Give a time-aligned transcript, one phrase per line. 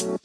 [0.00, 0.16] Good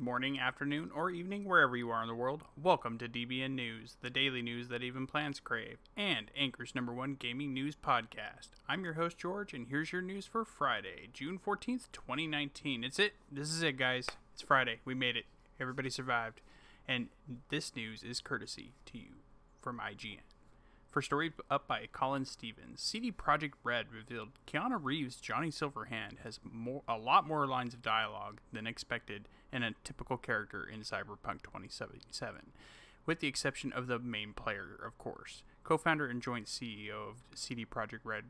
[0.00, 2.42] morning, afternoon, or evening, wherever you are in the world.
[2.60, 7.14] Welcome to DBN News, the daily news that even plants crave, and Anchor's number one
[7.14, 8.48] gaming news podcast.
[8.68, 12.82] I'm your host, George, and here's your news for Friday, June 14th, 2019.
[12.82, 13.12] It's it.
[13.30, 14.08] This is it, guys.
[14.32, 14.80] It's Friday.
[14.84, 15.26] We made it.
[15.60, 16.40] Everybody survived.
[16.88, 17.10] And
[17.50, 19.17] this news is courtesy to you
[19.68, 20.20] from IGN.
[20.90, 26.40] For story up by Colin Stevens, CD Projekt Red revealed Keanu Reeves' Johnny Silverhand has
[26.42, 31.42] more, a lot more lines of dialogue than expected in a typical character in Cyberpunk
[31.42, 32.52] 2077,
[33.04, 35.42] with the exception of the main player, of course.
[35.64, 38.24] Co-founder and joint CEO of CD Projekt Red,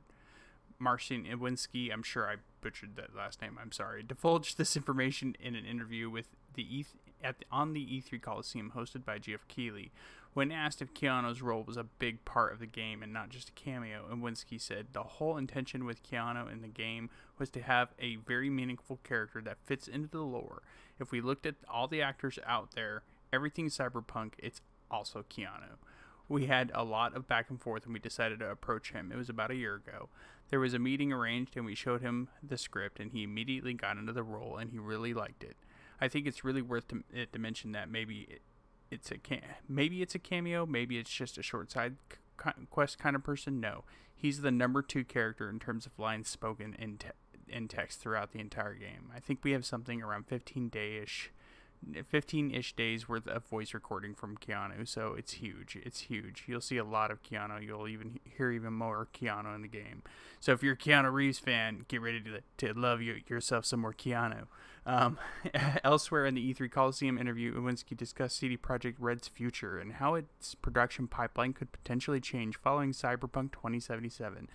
[0.81, 3.59] Marcin Iwinski, I'm sure I butchered that last name.
[3.63, 4.03] I'm sorry.
[4.03, 6.85] Divulged this information in an interview with the E
[7.23, 9.93] at the, on the E3 Coliseum hosted by Geoff Keighley.
[10.35, 13.49] When asked if Keanu's role was a big part of the game and not just
[13.49, 17.89] a cameo, Iwinski said the whole intention with Keanu in the game was to have
[17.99, 20.63] a very meaningful character that fits into the lore.
[21.01, 23.03] If we looked at all the actors out there,
[23.33, 25.77] everything cyberpunk, it's also Keanu.
[26.29, 29.11] We had a lot of back and forth and we decided to approach him.
[29.11, 30.09] It was about a year ago.
[30.51, 33.97] There was a meeting arranged and we showed him the script and he immediately got
[33.97, 35.57] into the role and he really liked it.
[36.01, 38.41] I think it's really worth it to mention that maybe
[38.91, 41.97] it's a cam- maybe it's a cameo, maybe it's just a short side
[42.71, 43.61] quest kind of person.
[43.61, 47.09] No, he's the number two character in terms of lines spoken in te-
[47.49, 49.11] in text throughout the entire game.
[49.15, 51.31] I think we have something around 15 day-ish
[51.87, 55.79] 15-ish days worth of voice recording from Keanu, so it's huge.
[55.85, 56.45] It's huge.
[56.47, 57.65] You'll see a lot of Keanu.
[57.65, 60.03] You'll even hear even more Keanu in the game.
[60.41, 63.81] So if you're a Keanu Reeves fan, get ready to, to love you, yourself some
[63.81, 64.45] more Keanu.
[64.87, 65.19] Um,
[65.85, 70.55] elsewhere in the E3 Coliseum interview, Iwinski discussed CD Projekt Red's future and how its
[70.55, 74.49] production pipeline could potentially change following Cyberpunk 2077.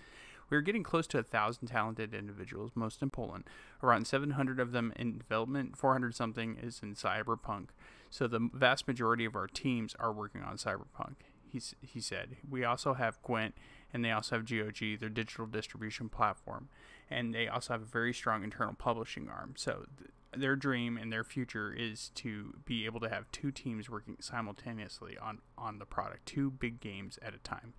[0.54, 3.42] We are getting close to a thousand talented individuals, most in Poland.
[3.82, 7.70] Around 700 of them in development, 400 something is in cyberpunk.
[8.08, 11.16] So the vast majority of our teams are working on cyberpunk.
[11.48, 12.36] He's, he said.
[12.48, 13.56] We also have Gwent,
[13.92, 16.68] and they also have GOG, their digital distribution platform,
[17.10, 19.54] and they also have a very strong internal publishing arm.
[19.56, 23.90] So th- their dream and their future is to be able to have two teams
[23.90, 27.74] working simultaneously on on the product, two big games at a time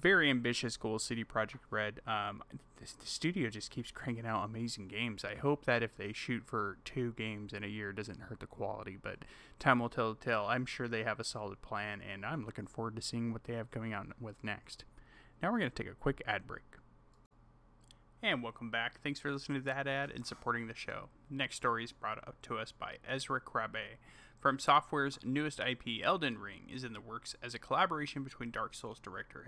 [0.00, 2.00] very ambitious goal, CD Projekt Red.
[2.06, 2.42] Um,
[2.76, 5.24] the, the, studio just keeps cranking out amazing games.
[5.24, 8.46] I hope that if they shoot for two games in a year, doesn't hurt the
[8.46, 8.96] quality.
[9.00, 9.18] But
[9.58, 10.14] time will tell.
[10.14, 10.46] Tell.
[10.46, 13.54] I'm sure they have a solid plan, and I'm looking forward to seeing what they
[13.54, 14.84] have coming out with next.
[15.42, 16.62] Now we're going to take a quick ad break.
[18.20, 19.00] And welcome back.
[19.00, 21.08] Thanks for listening to that ad and supporting the show.
[21.30, 23.98] Next story is brought up to us by Ezra Krabe.
[24.38, 28.74] From Software's newest IP, Elden Ring, is in the works as a collaboration between Dark
[28.74, 29.46] Souls director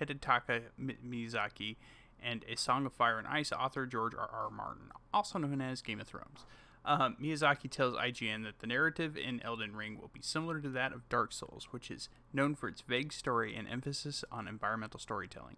[0.00, 1.76] Hidetaka Miyazaki
[2.20, 4.28] and A Song of Fire and Ice author George R.
[4.32, 4.50] R.
[4.50, 6.44] Martin, also known as Game of Thrones.
[6.84, 10.92] Uh, Miyazaki tells IGN that the narrative in Elden Ring will be similar to that
[10.92, 15.56] of Dark Souls, which is known for its vague story and emphasis on environmental storytelling.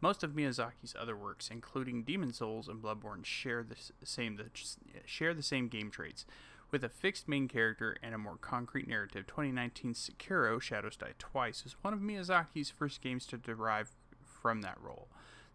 [0.00, 4.50] Most of Miyazaki's other works, including Demon Souls and Bloodborne, share the same the,
[5.06, 6.26] share the same game traits.
[6.76, 11.64] With a fixed main character and a more concrete narrative, 2019's Sekiro Shadows Die Twice
[11.64, 13.92] is one of Miyazaki's first games to derive
[14.22, 15.08] from that role.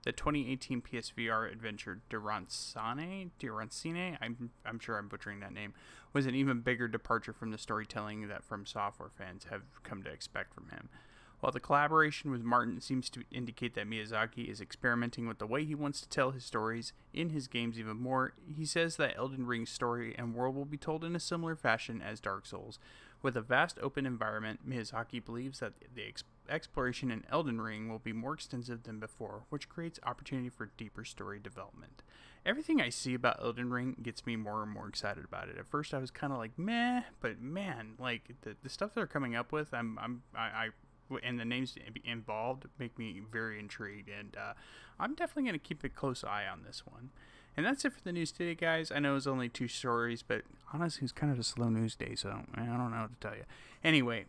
[0.04, 5.76] The 2018 PSVR adventure Diransane, Diransine, I'm, I'm sure I'm butchering that name,
[6.12, 10.10] was an even bigger departure from the storytelling that From Software fans have come to
[10.10, 10.90] expect from him.
[11.42, 15.66] While the collaboration with Martin seems to indicate that Miyazaki is experimenting with the way
[15.66, 19.48] he wants to tell his stories in his games even more, he says that Elden
[19.48, 22.78] Ring's story and world will be told in a similar fashion as Dark Souls.
[23.24, 28.00] With a vast open environment, Miyazaki believes that the ex- exploration in Elden Ring will
[28.00, 32.04] be more extensive than before, which creates opportunity for deeper story development.
[32.46, 35.58] Everything I see about Elden Ring gets me more and more excited about it.
[35.58, 39.08] At first, I was kind of like meh, but man, like the, the stuff they're
[39.08, 40.70] coming up with, I'm I'm I, I
[41.24, 44.10] and the names involved make me very intrigued.
[44.10, 44.54] And uh,
[45.00, 47.10] I'm definitely going to keep a close eye on this one.
[47.58, 48.92] And that's it for the news today, guys.
[48.92, 50.44] I know it's only two stories, but
[50.74, 53.36] honestly, it's kind of a slow news day, so I don't know what to tell
[53.36, 53.44] you.
[53.84, 54.26] Anyway,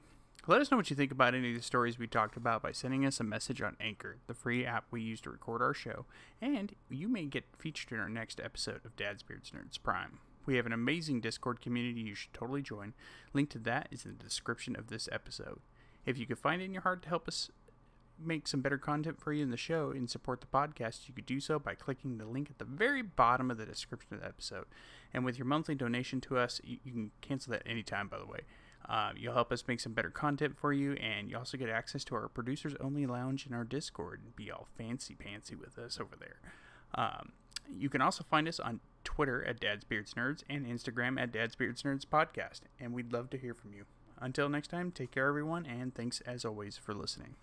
[0.48, 2.72] let us know what you think about any of the stories we talked about by
[2.72, 6.04] sending us a message on Anchor, the free app we use to record our show,
[6.40, 10.18] and you may get featured in our next episode of Dad's Beards Nerds Prime.
[10.44, 12.94] We have an amazing Discord community you should totally join.
[13.32, 15.60] Link to that is in the description of this episode.
[16.04, 17.50] If you could find it in your heart to help us
[18.19, 21.26] make some better content for you in the show and support the podcast, you could
[21.26, 24.26] do so by clicking the link at the very bottom of the description of the
[24.26, 24.66] episode.
[25.12, 28.26] And with your monthly donation to us, you, you can cancel that anytime, by the
[28.26, 28.40] way.
[28.88, 32.02] Uh, you'll help us make some better content for you, and you also get access
[32.05, 36.00] to our producers only lounge in our Discord and be all fancy pantsy with us
[36.00, 36.40] over there.
[36.94, 37.32] Um,
[37.70, 41.55] you can also find us on Twitter at Dad's Beards Nerds and Instagram at Dad's
[41.55, 43.84] Beards Nerds Podcast, and we'd love to hear from you.
[44.18, 47.34] Until next time, take care, everyone, and thanks as always for listening.